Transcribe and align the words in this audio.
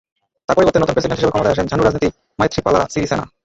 তাঁর 0.49 0.55
পরিবর্তে 0.57 0.79
নতুন 0.79 0.93
প্রেসিডেন্ট 0.95 1.17
হিসেবে 1.17 1.33
ক্ষমতায় 1.33 1.53
আসেন 1.55 1.69
ঝানু 1.69 1.83
রাজনীতিক 1.83 2.11
মাইথ্রিপালা 2.39 2.79
সিরিসেনা। 2.93 3.25